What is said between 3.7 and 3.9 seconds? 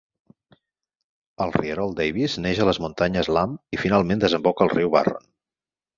i